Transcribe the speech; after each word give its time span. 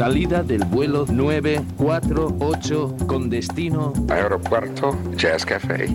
Salida 0.00 0.42
del 0.42 0.64
vuelo 0.64 1.04
948 1.06 2.96
con 3.06 3.28
destino 3.28 3.92
Aeropuerto 4.08 4.98
Jazz 5.14 5.44
Café. 5.44 5.94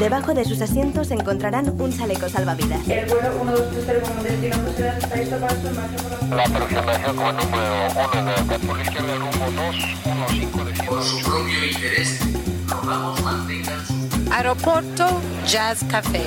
Debajo 0.00 0.34
de 0.34 0.44
sus 0.44 0.60
asientos 0.60 1.12
encontrarán 1.12 1.72
un 1.80 1.96
chaleco 1.96 2.28
salvavidas. 2.28 2.80
El 2.88 3.06
vuelo 3.06 3.30
1230 3.44 4.10
con 4.10 4.24
destino 4.24 4.56
está 4.66 5.14
listo 5.14 5.38
para 5.38 5.54
su 5.54 5.70
marcha 5.70 6.02
por 6.02 6.10
la... 6.30 6.36
La 6.36 6.42
aproximación 6.42 7.16
con 7.16 7.36
número 7.36 7.74
1 7.94 8.24
de 8.48 8.58
por 8.66 8.80
izquierda 8.80 9.14
rumbo 9.18 9.44
215 9.54 10.64
de 10.64 10.72
Por 10.88 11.02
su 11.04 11.22
propio 11.22 11.64
interés, 11.64 12.20
rogamos 12.66 13.22
mantengan 13.22 13.86
su... 13.86 13.94
Aeropuerto 14.32 15.06
Jazz 15.46 15.84
Café. 15.84 16.26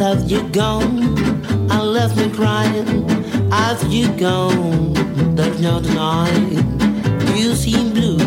After 0.00 0.26
you 0.26 0.48
gone, 0.50 1.18
I 1.72 1.82
left 1.82 2.16
me 2.16 2.30
crying. 2.30 3.04
After 3.50 3.88
you 3.88 4.06
gone, 4.12 4.92
there's 5.34 5.60
no 5.60 5.80
denying. 5.80 6.52
You 7.36 7.56
seem 7.56 7.92
blue, 7.92 8.18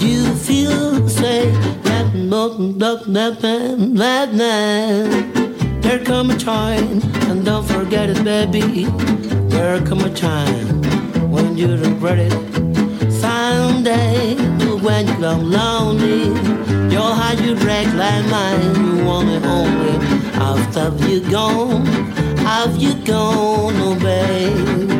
you 0.00 0.34
feel 0.34 1.06
say 1.06 1.50
that 1.82 2.14
mountain 2.14 2.78
that. 2.78 3.42
There 5.82 5.98
come 6.02 6.30
a 6.30 6.38
time, 6.38 7.02
and 7.28 7.44
don't 7.44 7.66
forget 7.66 8.08
it, 8.08 8.24
baby. 8.24 8.86
There 9.50 9.84
come 9.84 10.00
a 10.00 10.10
time 10.14 10.80
when 11.30 11.58
you 11.58 11.76
regret 11.76 12.20
it. 12.20 12.32
Someday, 13.12 14.34
when 14.80 15.06
you 15.08 15.14
come 15.16 15.50
lonely, 15.50 16.28
your 16.90 17.12
heart 17.14 17.38
you 17.42 17.54
break 17.54 17.92
like 17.92 18.24
mine. 18.30 18.74
You 18.76 19.04
want 19.04 19.28
it 19.28 19.44
only 19.44 20.21
after 20.42 20.90
you 21.08 21.20
gone, 21.30 21.86
have 22.38 22.76
you 22.76 22.94
gone, 23.04 23.74
oh 23.76 24.91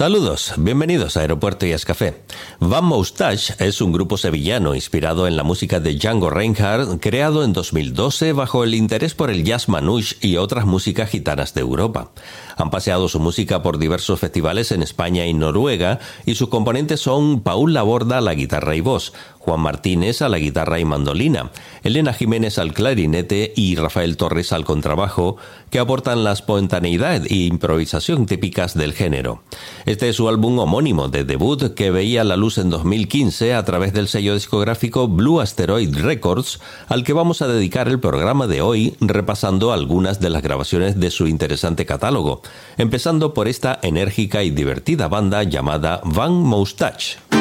Saludos, 0.00 0.54
bienvenidos 0.56 1.18
a 1.18 1.20
Aeropuerto 1.20 1.66
y 1.66 1.74
Café. 1.74 2.22
Van 2.58 2.86
Moustache 2.86 3.52
es 3.58 3.82
un 3.82 3.92
grupo 3.92 4.16
sevillano 4.16 4.74
inspirado 4.74 5.26
en 5.26 5.36
la 5.36 5.42
música 5.42 5.78
de 5.78 5.94
Django 5.94 6.30
Reinhardt, 6.30 7.02
creado 7.02 7.44
en 7.44 7.52
2012 7.52 8.32
bajo 8.32 8.64
el 8.64 8.74
interés 8.74 9.14
por 9.14 9.28
el 9.28 9.44
jazz 9.44 9.68
manouche 9.68 10.16
y 10.22 10.38
otras 10.38 10.64
músicas 10.64 11.10
gitanas 11.10 11.52
de 11.52 11.60
Europa. 11.60 12.12
Han 12.60 12.70
paseado 12.70 13.08
su 13.08 13.20
música 13.20 13.62
por 13.62 13.78
diversos 13.78 14.20
festivales 14.20 14.70
en 14.70 14.82
España 14.82 15.26
y 15.26 15.32
Noruega 15.32 15.98
y 16.26 16.34
sus 16.34 16.50
componentes 16.50 17.00
son 17.00 17.40
Paul 17.40 17.72
Laborda 17.72 18.18
a 18.18 18.20
la 18.20 18.34
guitarra 18.34 18.76
y 18.76 18.82
voz, 18.82 19.14
Juan 19.38 19.60
Martínez 19.60 20.20
a 20.20 20.28
la 20.28 20.38
guitarra 20.38 20.78
y 20.78 20.84
mandolina, 20.84 21.50
Elena 21.82 22.12
Jiménez 22.12 22.58
al 22.58 22.74
clarinete 22.74 23.54
y 23.56 23.76
Rafael 23.76 24.18
Torres 24.18 24.52
al 24.52 24.66
contrabajo, 24.66 25.38
que 25.70 25.78
aportan 25.78 26.22
la 26.22 26.32
espontaneidad 26.32 27.24
e 27.26 27.34
improvisación 27.46 28.26
típicas 28.26 28.74
del 28.74 28.92
género. 28.92 29.42
Este 29.86 30.10
es 30.10 30.16
su 30.16 30.28
álbum 30.28 30.58
homónimo 30.58 31.08
de 31.08 31.24
debut 31.24 31.74
que 31.74 31.90
veía 31.90 32.22
la 32.24 32.36
luz 32.36 32.58
en 32.58 32.68
2015 32.68 33.54
a 33.54 33.64
través 33.64 33.94
del 33.94 34.08
sello 34.08 34.34
discográfico 34.34 35.08
Blue 35.08 35.40
Asteroid 35.40 35.96
Records, 35.96 36.60
al 36.88 37.04
que 37.04 37.14
vamos 37.14 37.40
a 37.40 37.48
dedicar 37.48 37.88
el 37.88 38.00
programa 38.00 38.46
de 38.46 38.60
hoy 38.60 38.94
repasando 39.00 39.72
algunas 39.72 40.20
de 40.20 40.28
las 40.28 40.42
grabaciones 40.42 41.00
de 41.00 41.10
su 41.10 41.26
interesante 41.26 41.86
catálogo, 41.86 42.42
empezando 42.76 43.34
por 43.34 43.48
esta 43.48 43.78
enérgica 43.82 44.42
y 44.42 44.50
divertida 44.50 45.08
banda 45.08 45.42
llamada 45.42 46.00
Van 46.04 46.32
Moustache. 46.32 47.39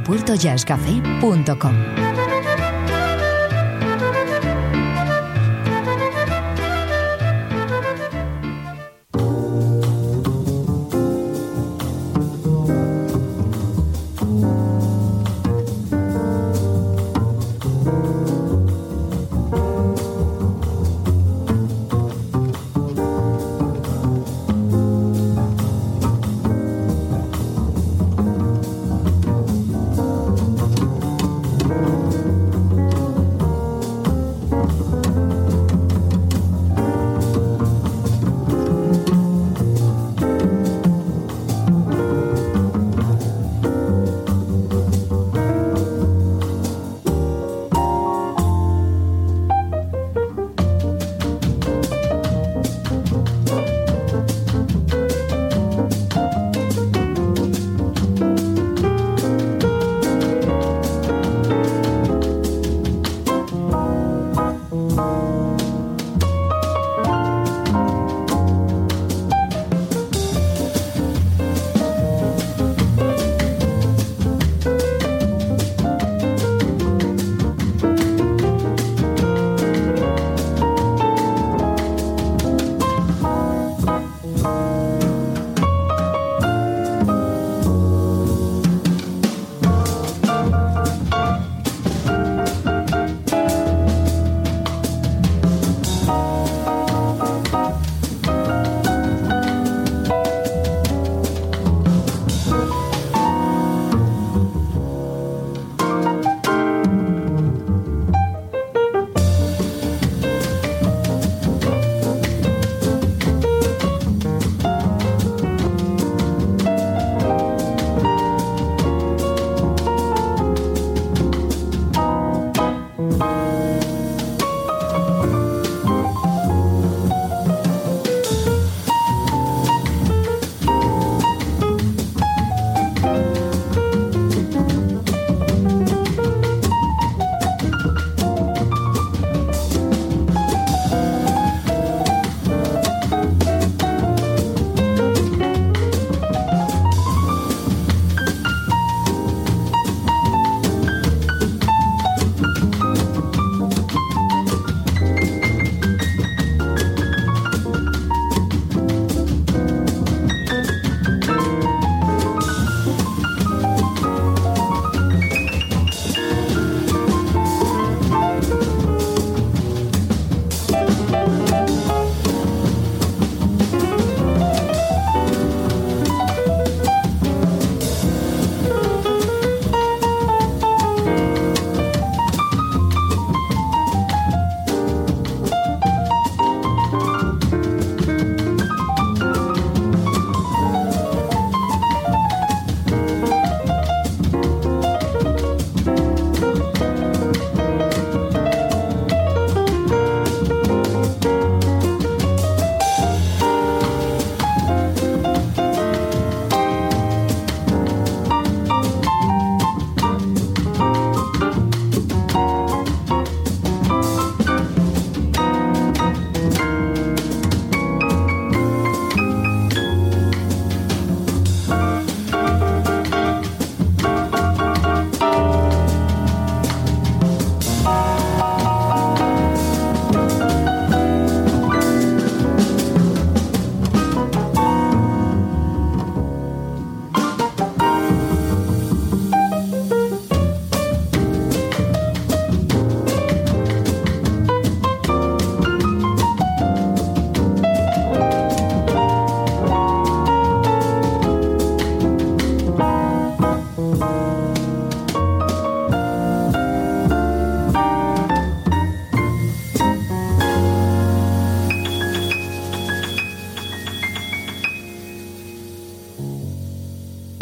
aeropuertojazzcafé.com. 0.00 2.09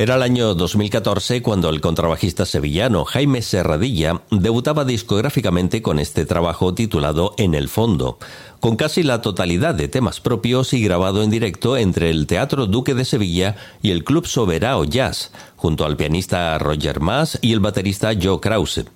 Era 0.09 0.17
el 0.17 0.23
año 0.23 0.55
2014 0.55 1.43
cuando 1.43 1.69
el 1.69 1.83
contrabajista 1.83 2.47
sevillano 2.47 3.05
Jaime 3.05 3.43
Serradilla 3.43 4.23
debutaba 4.31 4.87
discográficamente 4.87 5.83
con 5.83 5.99
este 5.99 6.25
trabajo 6.25 6.73
titulado 6.73 7.35
En 7.37 7.55
el 7.55 7.69
fondo, 7.69 8.19
con 8.59 8.77
casi 8.77 9.03
la 9.03 9.21
totalidad 9.21 9.75
de 9.75 9.87
temas 9.87 10.21
propios 10.21 10.73
y 10.73 10.83
grabado 10.83 11.23
en 11.23 11.29
directo 11.29 11.77
entre 11.77 12.09
el 12.09 12.27
Teatro 12.27 12.65
Duque 12.65 12.95
de 12.95 13.05
Sevilla 13.05 13.57
y 13.83 13.91
el 13.91 14.03
Club 14.03 14.27
Soberao 14.27 14.85
Jazz, 14.85 15.31
junto 15.57 15.85
al 15.85 15.99
pianista 15.99 16.57
Roger 16.57 17.01
Mas 17.01 17.39
y 17.43 17.53
el 17.53 17.61
baterista 17.61 18.13
Joe 18.19 18.41
Krause. 18.41 18.87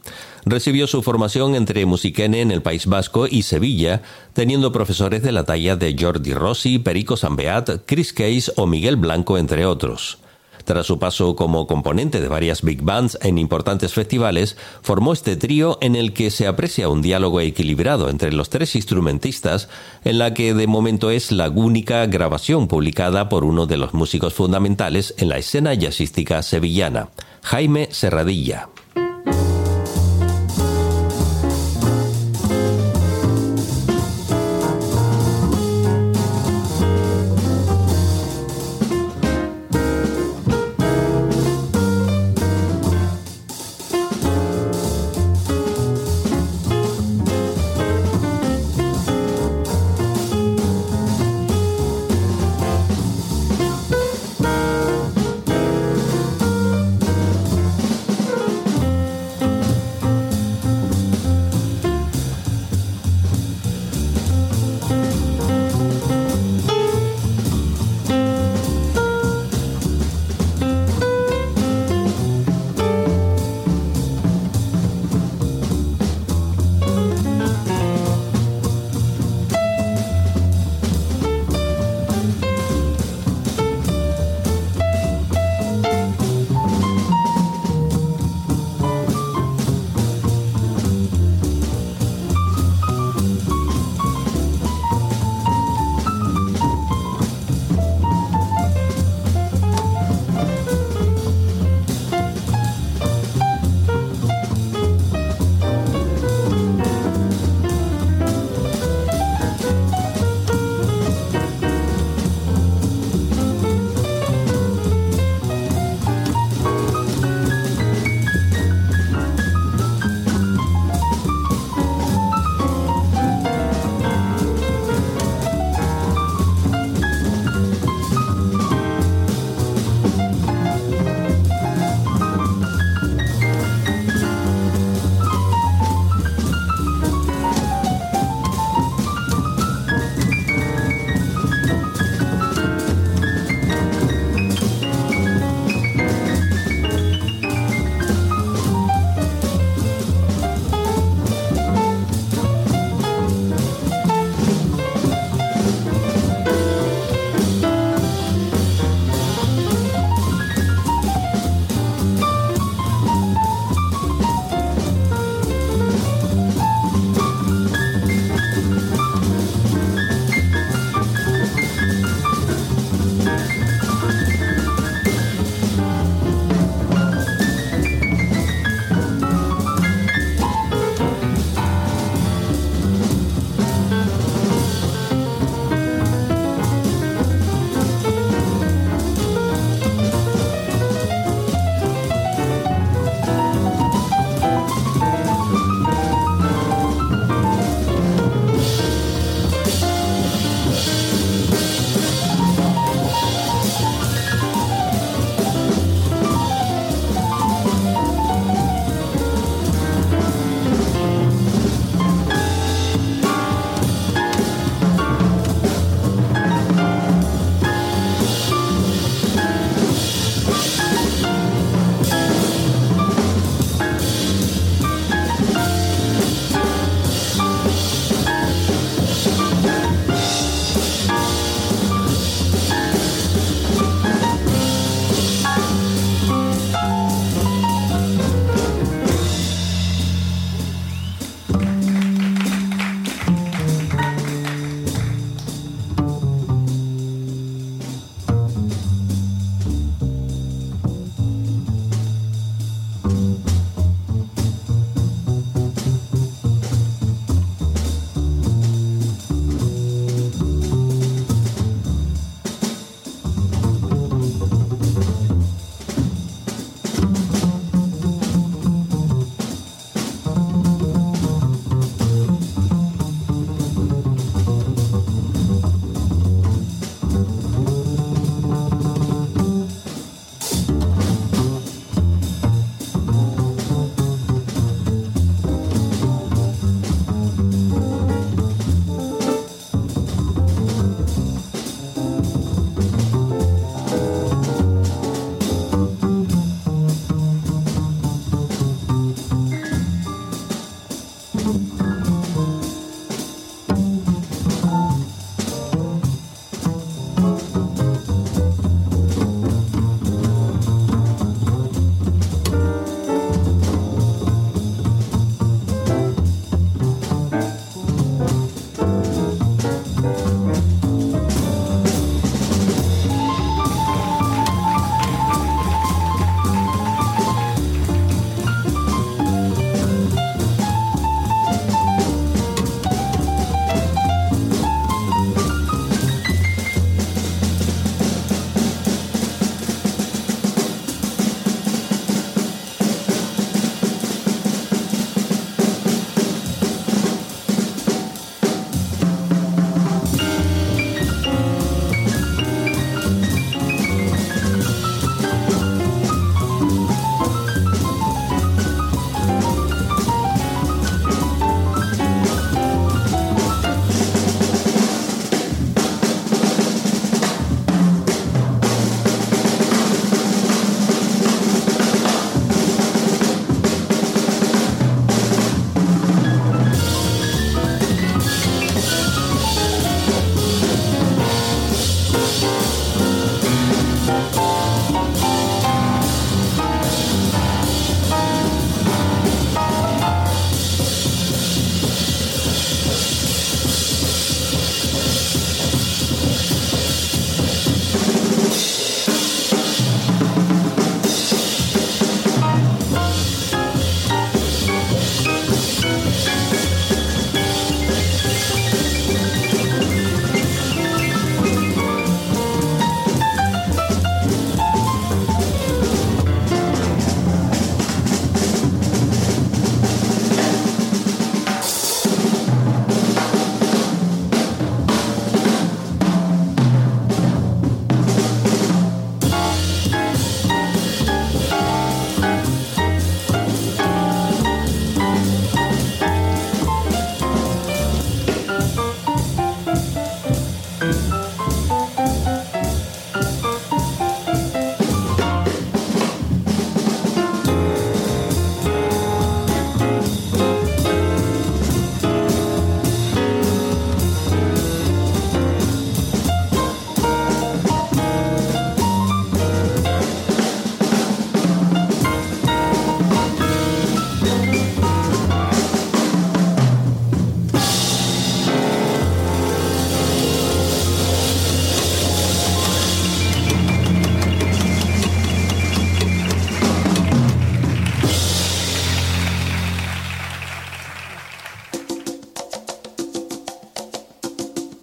Recibió 0.47 0.87
su 0.87 1.03
formación 1.03 1.57
entre 1.57 1.85
Musiquene 1.85 2.41
en 2.41 2.51
el 2.51 2.63
País 2.63 2.87
Vasco 2.87 3.27
y 3.27 3.43
Sevilla, 3.43 4.01
teniendo 4.33 4.73
profesores 4.73 5.23
de 5.23 5.33
la 5.33 5.45
talla 5.45 5.77
de 5.77 5.95
Jordi 5.95 6.33
Rossi, 6.33 6.79
Perico 6.79 7.19
Sambeat, 7.19 7.83
Chris 7.85 8.15
Case 8.15 8.51
o 8.57 8.67
Miguel 8.67 8.97
Blanco, 8.97 9.37
entre 9.37 9.67
otros. 9.67 10.22
Tras 10.65 10.87
su 10.87 10.99
paso 10.99 11.37
como 11.37 11.67
componente 11.67 12.21
de 12.21 12.29
varias 12.29 12.63
big 12.63 12.83
bands 12.83 13.19
en 13.23 13.39
importantes 13.39 13.93
festivales, 13.93 14.57
formó 14.83 15.13
este 15.13 15.37
trío 15.37 15.79
en 15.81 15.97
el 15.97 16.13
que 16.13 16.31
se 16.31 16.47
aprecia 16.47 16.89
un 16.89 17.03
diálogo 17.03 17.41
equilibrado 17.41 18.09
entre 18.09 18.33
los 18.33 18.51
tres 18.51 18.77
instrumentistas, 18.77 19.69
en 20.05 20.19
la 20.19 20.35
que 20.35 20.55
de 20.55 20.67
momento 20.67 21.11
es 21.11 21.33
la 21.33 21.49
única 21.49 22.07
grabación 22.07 22.69
publicada 22.69 23.29
por 23.29 23.45
uno 23.45 23.67
de 23.67 23.77
los 23.77 23.95
músicos 23.95 24.35
fundamentales 24.35 25.15
en 25.19 25.29
la 25.29 25.39
escena 25.39 25.75
jazzística 25.75 26.43
sevillana, 26.43 27.09
Jaime 27.43 27.89
Serradilla. 27.91 28.69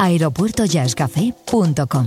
aeropuertojazzcafé.com. 0.10 2.06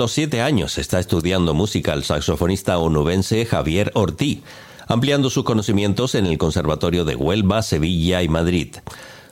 los 0.00 0.12
siete 0.12 0.40
años 0.40 0.78
está 0.78 0.98
estudiando 0.98 1.52
música 1.52 1.92
el 1.92 2.04
saxofonista 2.04 2.78
onubense 2.78 3.44
Javier 3.44 3.90
Ortiz, 3.92 4.40
ampliando 4.88 5.28
sus 5.28 5.44
conocimientos 5.44 6.14
en 6.14 6.24
el 6.24 6.38
Conservatorio 6.38 7.04
de 7.04 7.16
Huelva, 7.16 7.60
Sevilla 7.60 8.22
y 8.22 8.28
Madrid. 8.30 8.76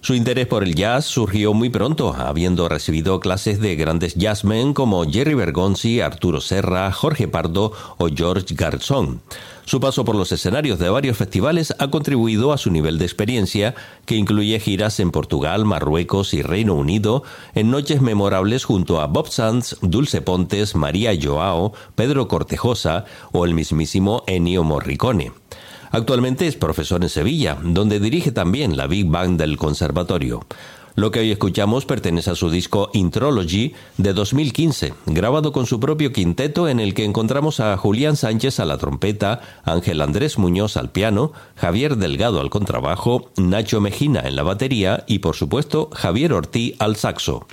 Su 0.03 0.13
interés 0.13 0.47
por 0.47 0.65
el 0.65 0.75
jazz 0.75 1.07
surgió 1.07 1.55
muy 1.55 1.71
pronto, 1.71 2.13
habiendo 2.13 2.69
recibido 2.69 3.19
clases 3.19 3.61
de 3.61 3.77
grandes 3.77 4.15
jazzmen 4.17 4.75
como 4.75 5.11
Jerry 5.11 5.33
Bergonzi, 5.33 6.03
Arturo 6.03 6.43
Serra, 6.43 6.93
Jorge 6.93 7.29
Pardo 7.29 7.73
o 7.97 8.09
George 8.15 8.55
Garzón. 8.55 9.23
Su 9.69 9.81
paso 9.81 10.03
por 10.03 10.17
los 10.17 10.33
escenarios 10.33 10.79
de 10.79 10.89
varios 10.89 11.19
festivales 11.19 11.75
ha 11.79 11.91
contribuido 11.91 12.55
a 12.55 12.57
su 12.57 12.71
nivel 12.71 12.97
de 12.97 13.05
experiencia, 13.05 13.75
que 14.07 14.17
incluye 14.17 14.59
giras 14.61 14.99
en 14.99 15.11
Portugal, 15.11 15.67
Marruecos 15.67 16.33
y 16.33 16.41
Reino 16.41 16.73
Unido, 16.73 17.23
en 17.55 17.71
noches 17.71 18.01
memorables 18.01 18.65
junto 18.65 18.99
a 18.99 19.09
Bob 19.09 19.29
Sands, 19.29 19.77
Dulce 19.83 20.23
Pontes, 20.23 20.75
María 20.75 21.13
Joao, 21.23 21.75
Pedro 21.97 22.29
Cortejosa 22.29 23.05
o 23.33 23.45
el 23.45 23.53
mismísimo 23.53 24.23
Ennio 24.27 24.65
Morricone. 24.65 25.33
Actualmente 25.91 26.47
es 26.47 26.57
profesor 26.57 27.03
en 27.03 27.11
Sevilla, 27.11 27.59
donde 27.63 28.01
dirige 28.01 28.33
también 28.33 28.75
la 28.75 28.87
Big 28.87 29.07
Bang 29.07 29.37
del 29.37 29.59
Conservatorio. 29.59 30.47
Lo 30.99 31.13
que 31.13 31.21
hoy 31.21 31.31
escuchamos 31.31 31.87
pertenece 31.87 32.33
a 32.33 32.35
su 32.35 32.51
disco 32.51 32.91
Intrology 32.93 33.73
de 33.99 34.13
2015, 34.13 34.95
grabado 35.07 35.53
con 35.53 35.65
su 35.65 35.79
propio 35.79 36.13
quinteto 36.13 36.69
en 36.69 36.81
el 36.81 36.93
que 36.93 37.05
encontramos 37.05 37.61
a 37.61 37.77
Julián 37.77 38.17
Sánchez 38.17 38.59
a 38.59 38.65
la 38.65 38.79
trompeta, 38.79 39.41
Ángel 39.63 40.01
Andrés 40.01 40.39
Muñoz 40.39 40.77
al 40.77 40.91
piano, 40.91 41.31
Javier 41.55 41.99
Delgado 41.99 42.41
al 42.41 42.51
contrabajo, 42.51 43.31
Nacho 43.37 43.81
Mejina 43.81 44.23
en 44.27 44.35
la 44.35 44.43
batería 44.43 45.05
y 45.07 45.21
por 45.21 45.37
supuesto 45.37 45.89
Javier 45.93 46.33
Ortiz 46.33 46.75
al 46.81 46.97
saxo. 46.97 47.47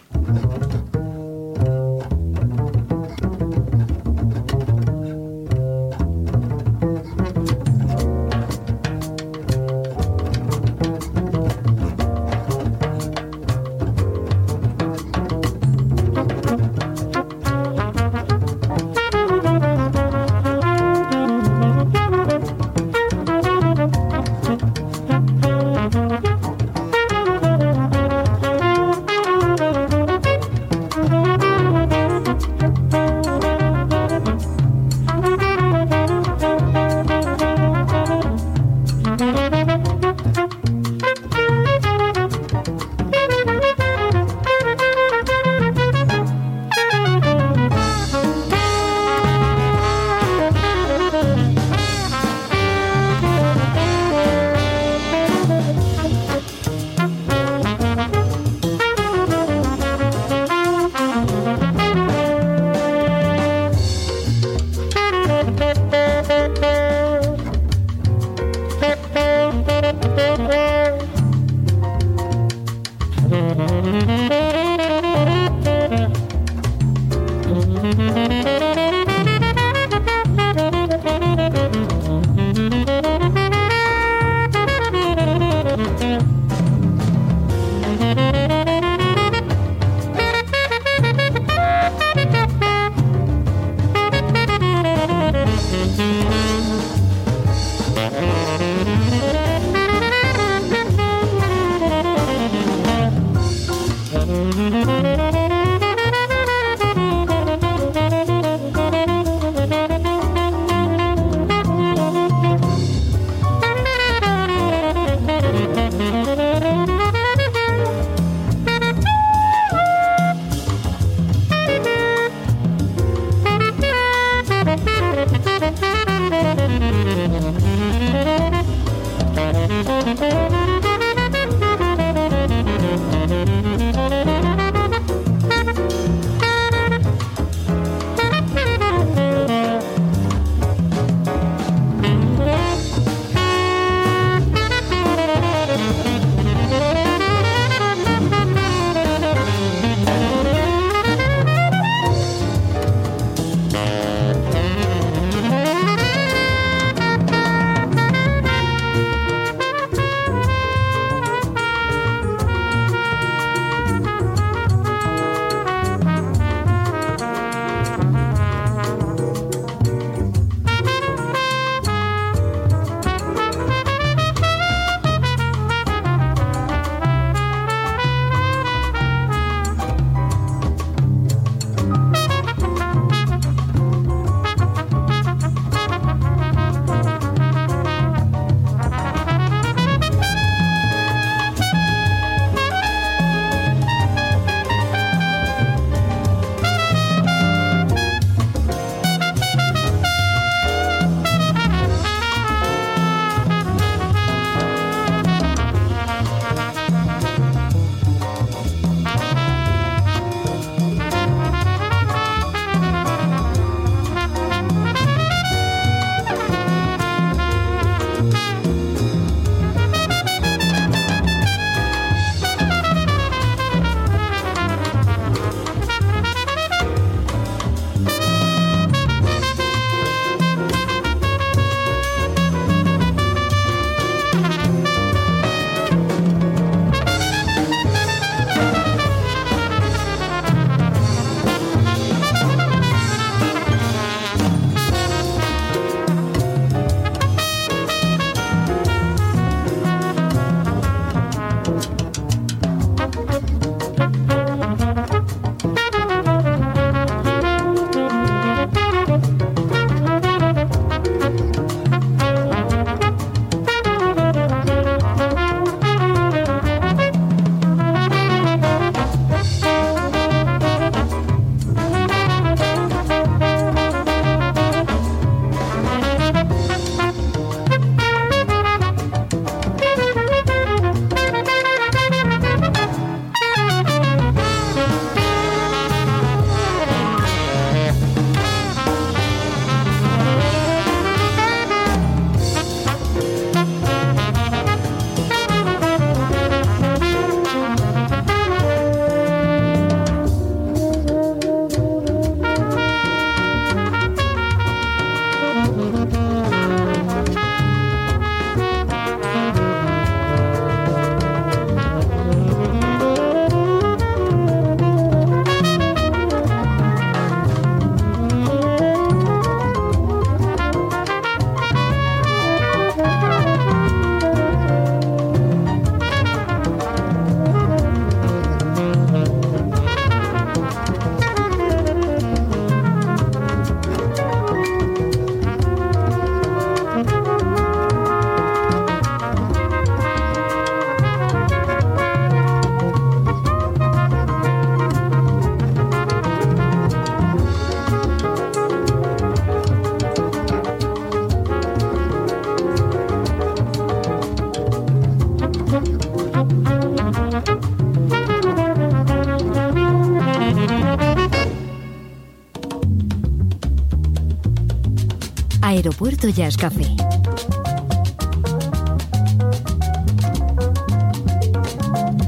Café. 366.36 366.84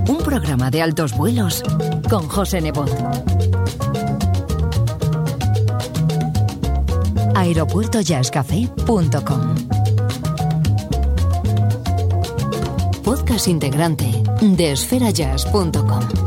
Un 0.07 0.17
programa 0.23 0.71
de 0.71 0.81
altos 0.81 1.11
vuelos 1.17 1.61
con 2.09 2.29
José 2.29 2.61
Nebot. 2.61 2.89
aeropuertojazzcafé.com 7.35 9.55
Podcast 13.03 13.49
integrante 13.49 14.23
de 14.41 14.71
esferajazz.com. 14.71 16.26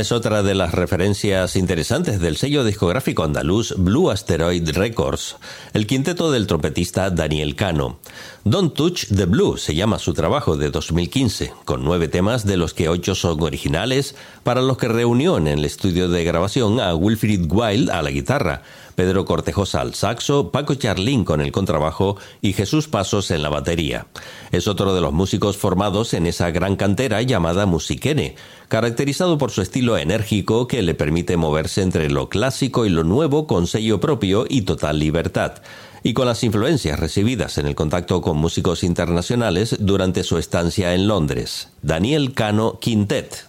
Es 0.00 0.12
otra 0.12 0.42
de 0.42 0.54
las 0.54 0.72
referencias 0.72 1.56
interesantes 1.56 2.20
del 2.20 2.38
sello 2.38 2.64
discográfico 2.64 3.22
andaluz 3.22 3.74
Blue 3.76 4.10
Asteroid 4.10 4.66
Records, 4.70 5.36
el 5.74 5.86
quinteto 5.86 6.30
del 6.30 6.46
trompetista 6.46 7.10
Daniel 7.10 7.54
Cano. 7.54 7.98
Don't 8.42 8.72
Touch 8.72 9.08
the 9.14 9.26
Blue 9.26 9.58
se 9.58 9.74
llama 9.74 9.98
su 9.98 10.14
trabajo 10.14 10.56
de 10.56 10.70
2015, 10.70 11.52
con 11.66 11.84
nueve 11.84 12.08
temas 12.08 12.46
de 12.46 12.56
los 12.56 12.72
que 12.72 12.88
ocho 12.88 13.14
son 13.14 13.42
originales, 13.42 14.14
para 14.42 14.62
los 14.62 14.78
que 14.78 14.88
reunió 14.88 15.36
en 15.36 15.46
el 15.46 15.66
estudio 15.66 16.08
de 16.08 16.24
grabación 16.24 16.80
a 16.80 16.94
Wilfried 16.94 17.52
Wild 17.52 17.90
a 17.90 18.00
la 18.00 18.10
guitarra, 18.10 18.62
Pedro 19.00 19.24
Cortejosa 19.24 19.80
al 19.80 19.94
saxo, 19.94 20.50
Paco 20.50 20.74
Charlín 20.74 21.24
con 21.24 21.40
el 21.40 21.52
contrabajo 21.52 22.18
y 22.42 22.52
Jesús 22.52 22.86
Pasos 22.86 23.30
en 23.30 23.40
la 23.40 23.48
batería. 23.48 24.08
Es 24.52 24.68
otro 24.68 24.94
de 24.94 25.00
los 25.00 25.14
músicos 25.14 25.56
formados 25.56 26.12
en 26.12 26.26
esa 26.26 26.50
gran 26.50 26.76
cantera 26.76 27.22
llamada 27.22 27.64
Musiquene, 27.64 28.36
caracterizado 28.68 29.38
por 29.38 29.52
su 29.52 29.62
estilo 29.62 29.96
enérgico 29.96 30.68
que 30.68 30.82
le 30.82 30.92
permite 30.92 31.38
moverse 31.38 31.80
entre 31.80 32.10
lo 32.10 32.28
clásico 32.28 32.84
y 32.84 32.90
lo 32.90 33.02
nuevo 33.02 33.46
con 33.46 33.66
sello 33.66 34.00
propio 34.00 34.44
y 34.46 34.62
total 34.62 34.98
libertad 34.98 35.62
y 36.02 36.12
con 36.12 36.26
las 36.26 36.44
influencias 36.44 37.00
recibidas 37.00 37.56
en 37.56 37.68
el 37.68 37.74
contacto 37.74 38.20
con 38.20 38.36
músicos 38.36 38.84
internacionales 38.84 39.76
durante 39.80 40.24
su 40.24 40.36
estancia 40.36 40.92
en 40.92 41.08
Londres. 41.08 41.70
Daniel 41.80 42.34
Cano 42.34 42.78
Quintet. 42.78 43.46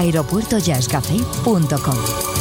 aeropuertojazzcafé.com. 0.00 2.39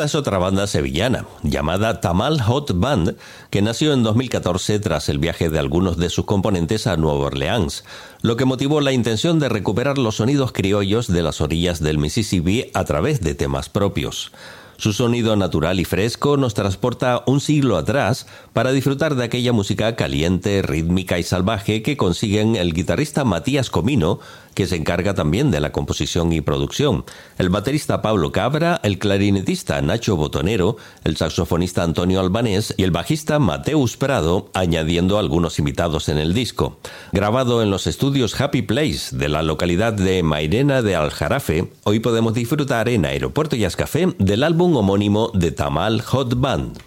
Esta 0.00 0.06
es 0.06 0.14
otra 0.14 0.38
banda 0.38 0.66
sevillana, 0.66 1.26
llamada 1.42 2.00
Tamal 2.00 2.40
Hot 2.40 2.72
Band, 2.72 3.16
que 3.50 3.60
nació 3.60 3.92
en 3.92 4.02
2014 4.02 4.80
tras 4.80 5.10
el 5.10 5.18
viaje 5.18 5.50
de 5.50 5.58
algunos 5.58 5.98
de 5.98 6.08
sus 6.08 6.24
componentes 6.24 6.86
a 6.86 6.96
Nueva 6.96 7.26
Orleans, 7.26 7.84
lo 8.22 8.38
que 8.38 8.46
motivó 8.46 8.80
la 8.80 8.92
intención 8.92 9.38
de 9.38 9.50
recuperar 9.50 9.98
los 9.98 10.16
sonidos 10.16 10.52
criollos 10.52 11.08
de 11.08 11.22
las 11.22 11.42
orillas 11.42 11.80
del 11.80 11.98
Mississippi 11.98 12.70
a 12.72 12.86
través 12.86 13.20
de 13.20 13.34
temas 13.34 13.68
propios. 13.68 14.32
Su 14.80 14.94
sonido 14.94 15.36
natural 15.36 15.78
y 15.78 15.84
fresco 15.84 16.38
nos 16.38 16.54
transporta 16.54 17.22
un 17.26 17.42
siglo 17.42 17.76
atrás 17.76 18.26
para 18.54 18.72
disfrutar 18.72 19.14
de 19.14 19.24
aquella 19.24 19.52
música 19.52 19.94
caliente, 19.94 20.62
rítmica 20.62 21.18
y 21.18 21.22
salvaje 21.22 21.82
que 21.82 21.98
consiguen 21.98 22.56
el 22.56 22.72
guitarrista 22.72 23.24
Matías 23.24 23.68
Comino 23.68 24.20
que 24.54 24.66
se 24.66 24.76
encarga 24.76 25.14
también 25.14 25.50
de 25.50 25.60
la 25.60 25.72
composición 25.72 26.32
y 26.32 26.40
producción, 26.40 27.04
el 27.38 27.50
baterista 27.50 28.02
Pablo 28.02 28.32
Cabra, 28.32 28.80
el 28.82 28.98
clarinetista 28.98 29.80
Nacho 29.82 30.16
Botonero, 30.16 30.76
el 31.04 31.16
saxofonista 31.16 31.82
Antonio 31.82 32.20
Albanés 32.20 32.74
y 32.76 32.82
el 32.82 32.90
bajista 32.90 33.38
Mateus 33.38 33.96
Prado, 33.96 34.50
añadiendo 34.54 35.18
algunos 35.18 35.58
invitados 35.58 36.08
en 36.08 36.18
el 36.18 36.34
disco. 36.34 36.78
Grabado 37.12 37.62
en 37.62 37.70
los 37.70 37.86
estudios 37.86 38.40
Happy 38.40 38.62
Place 38.62 39.16
de 39.16 39.28
la 39.28 39.42
localidad 39.42 39.92
de 39.92 40.22
Mairena 40.22 40.82
de 40.82 40.96
Aljarafe, 40.96 41.72
hoy 41.84 42.00
podemos 42.00 42.34
disfrutar 42.34 42.88
en 42.88 43.04
Aeropuerto 43.04 43.56
Jazz 43.56 43.76
Café 43.76 44.14
del 44.18 44.42
álbum 44.42 44.76
homónimo 44.76 45.30
de 45.34 45.52
Tamal 45.52 46.02
Hot 46.02 46.38
Band. 46.38 46.78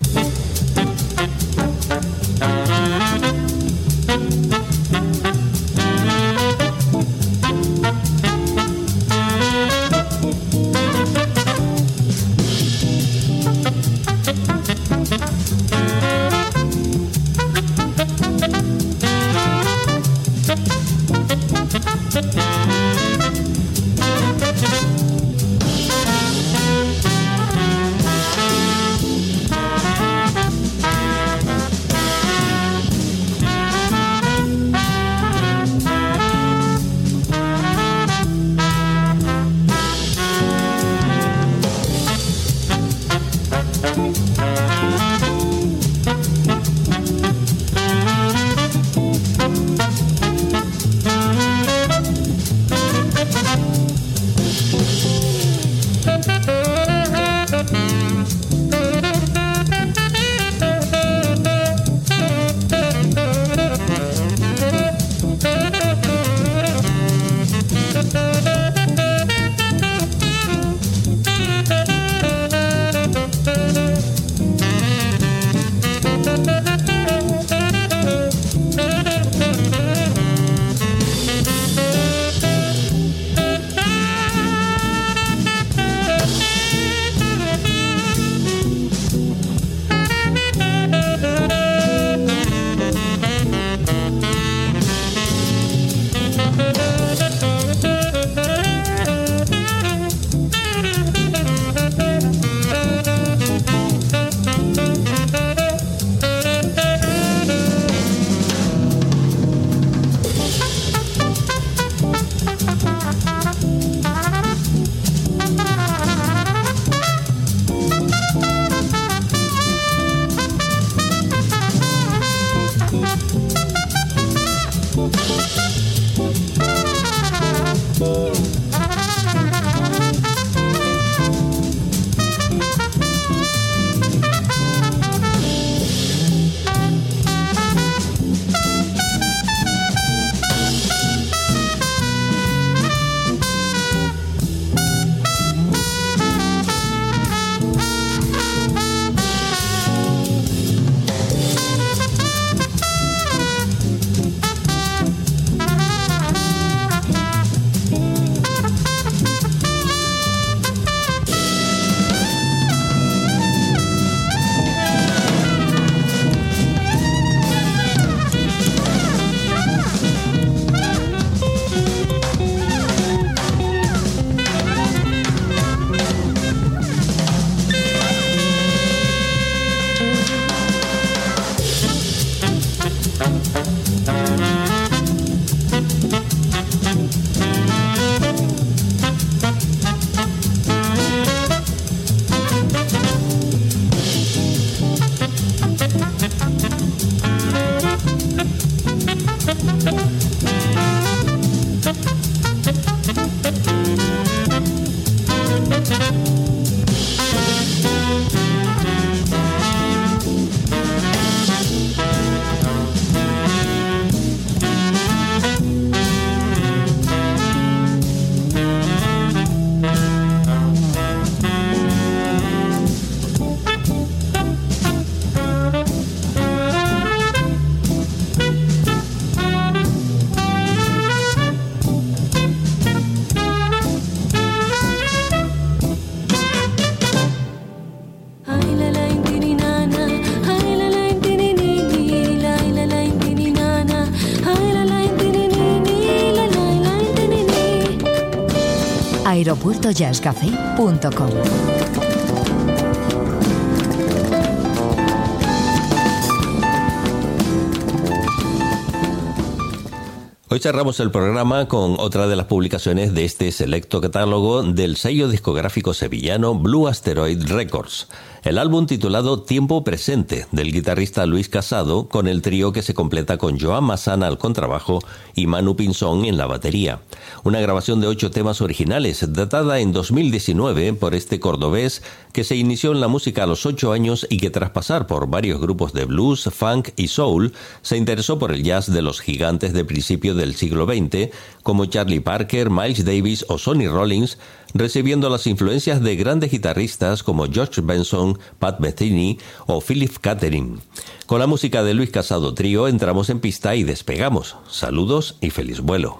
Hoy 260.54 260.60
cerramos 260.60 261.00
el 261.02 261.12
programa 261.12 261.68
con 261.68 262.00
otra 262.00 262.28
de 262.28 262.36
las 262.38 262.46
publicaciones 262.46 263.14
de 263.14 263.26
este 263.26 263.52
selecto 263.52 264.00
catálogo 264.00 264.64
del 264.64 264.96
sello 264.96 265.28
discográfico 265.28 265.94
sevillano 265.94 266.56
Blue 266.56 266.88
Asteroid 266.88 267.44
Records 267.48 268.08
el 268.44 268.58
álbum 268.58 268.88
titulado 268.88 269.42
Tiempo 269.42 269.86
Presente 269.86 270.48
del 270.52 270.74
guitarrista 270.74 271.26
Luis 271.26 271.48
Casado 271.48 272.10
con 272.10 272.28
el 272.28 272.42
trío 272.42 272.74
que 272.74 272.82
se 272.82 272.94
completa 272.94 273.38
con 273.38 273.58
Joan 273.58 273.86
Massana 273.86 274.28
al 274.28 274.38
contrabajo 274.38 275.00
y 275.34 275.48
Manu 275.48 275.78
Pinzón 275.78 276.26
en 276.26 276.36
la 276.36 276.46
batería. 276.46 277.00
Una 277.46 277.62
grabación 277.62 278.02
de 278.02 278.08
ocho 278.08 278.32
temas 278.32 278.60
originales 278.60 279.32
datada 279.32 279.80
en 279.80 279.94
2019 279.94 280.94
por 280.94 281.16
este 281.16 281.40
cordobés 281.40 282.04
que 282.34 282.44
se 282.44 282.58
inició 282.58 282.92
en 282.92 283.00
la 283.00 283.08
música 283.08 283.44
a 283.44 283.48
los 283.48 283.66
ocho 283.66 283.94
años 283.94 284.28
y 284.30 284.38
que 284.38 284.50
tras 284.50 284.72
pasar 284.72 285.08
por 285.08 285.28
varios 285.28 285.62
grupos 285.62 285.94
de 285.94 286.04
blues, 286.04 286.50
funk 286.54 286.90
y 286.98 287.08
soul 287.08 287.54
se 287.82 287.96
interesó 287.96 288.40
por 288.40 288.52
el 288.52 288.64
jazz 288.64 288.92
de 288.92 289.02
los 289.02 289.22
gigantes 289.22 289.72
de 289.72 289.86
principio 289.86 290.36
del 290.36 290.56
siglo 290.56 290.86
XX 290.86 291.30
como 291.64 291.86
Charlie 291.86 292.20
Parker, 292.20 292.70
Miles 292.70 293.06
Davis 293.06 293.46
o 293.48 293.58
Sonny 293.58 293.88
Rollins 293.88 294.38
recibiendo 294.74 295.30
las 295.30 295.48
influencias 295.48 296.02
de 296.02 296.16
grandes 296.16 296.52
guitarristas 296.52 297.24
como 297.24 297.46
George 297.46 297.82
Benson, 297.82 298.33
Pat 298.60 298.80
Metheny 298.80 299.38
o 299.68 299.82
Philip 299.82 300.18
Catherine. 300.20 300.78
Con 301.26 301.40
la 301.40 301.48
música 301.48 301.84
de 301.84 301.94
Luis 301.94 302.12
Casado 302.12 302.54
Trío 302.54 302.88
entramos 302.88 303.30
en 303.30 303.40
pista 303.40 303.76
y 303.76 303.84
despegamos. 303.84 304.58
Saludos 304.70 305.38
y 305.42 305.50
feliz 305.50 305.82
vuelo. 305.82 306.20